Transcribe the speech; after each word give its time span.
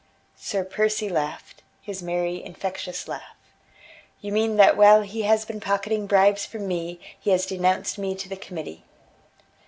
Sir 0.39 0.63
Percy 0.65 1.09
laughed, 1.09 1.61
his 1.79 2.01
merry, 2.01 2.43
infectious 2.43 3.07
laugh. 3.07 3.37
"You 4.19 4.31
mean 4.31 4.55
that 4.55 4.75
while 4.75 5.03
he 5.03 5.21
has 5.29 5.45
been 5.45 5.59
pocketing 5.61 6.07
bribes 6.07 6.43
from 6.43 6.67
me, 6.67 6.99
he 7.19 7.29
has 7.29 7.45
denounced 7.45 7.99
me 7.99 8.15
to 8.15 8.27
the 8.27 8.35
Committee." 8.35 8.83